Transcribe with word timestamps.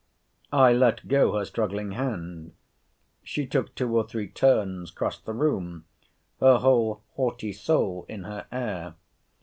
I 0.51 0.73
let 0.73 1.07
go 1.07 1.37
her 1.37 1.45
struggling 1.45 1.91
hand. 1.91 2.53
She 3.21 3.45
took 3.45 3.75
two 3.75 3.95
or 3.95 4.03
three 4.03 4.27
turns 4.27 4.89
cross 4.89 5.19
the 5.19 5.31
room, 5.31 5.85
her 6.39 6.57
whole 6.57 7.03
haughty 7.13 7.53
soul 7.53 8.07
in 8.09 8.23
her 8.23 8.47
air. 8.51 8.95